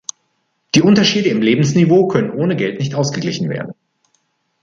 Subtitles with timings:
[0.73, 3.75] Die Unterschiede im Lebensniveau können ohne Geld nicht ausgeglichen werden.